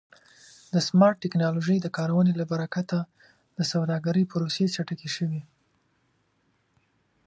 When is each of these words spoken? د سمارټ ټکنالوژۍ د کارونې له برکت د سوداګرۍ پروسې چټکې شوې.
د 0.73 0.75
سمارټ 0.87 1.17
ټکنالوژۍ 1.23 1.77
د 1.81 1.87
کارونې 1.97 2.33
له 2.39 2.45
برکت 2.51 2.87
د 3.57 3.59
سوداګرۍ 3.71 4.23
پروسې 4.31 4.65
چټکې 4.75 5.09
شوې. 5.15 5.41